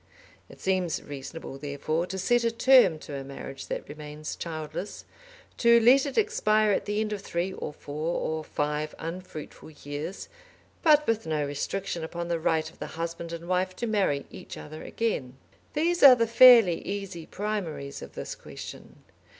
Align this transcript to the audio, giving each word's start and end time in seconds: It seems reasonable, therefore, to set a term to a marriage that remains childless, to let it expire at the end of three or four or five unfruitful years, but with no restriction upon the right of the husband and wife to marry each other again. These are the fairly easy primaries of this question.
It 0.49 0.59
seems 0.59 1.03
reasonable, 1.03 1.59
therefore, 1.59 2.07
to 2.07 2.17
set 2.17 2.43
a 2.43 2.49
term 2.49 2.97
to 3.01 3.13
a 3.15 3.23
marriage 3.23 3.67
that 3.67 3.87
remains 3.87 4.35
childless, 4.35 5.05
to 5.59 5.79
let 5.79 6.07
it 6.07 6.17
expire 6.17 6.71
at 6.71 6.85
the 6.85 6.99
end 7.01 7.13
of 7.13 7.21
three 7.21 7.53
or 7.53 7.71
four 7.71 8.19
or 8.19 8.43
five 8.43 8.95
unfruitful 8.97 9.69
years, 9.83 10.27
but 10.81 11.05
with 11.05 11.27
no 11.27 11.45
restriction 11.45 12.03
upon 12.03 12.29
the 12.29 12.39
right 12.39 12.67
of 12.71 12.79
the 12.79 12.87
husband 12.97 13.31
and 13.31 13.47
wife 13.47 13.75
to 13.75 13.85
marry 13.85 14.25
each 14.31 14.57
other 14.57 14.81
again. 14.81 15.37
These 15.73 16.01
are 16.01 16.15
the 16.15 16.25
fairly 16.25 16.81
easy 16.83 17.27
primaries 17.27 18.01
of 18.01 18.13
this 18.15 18.33
question. 18.33 19.03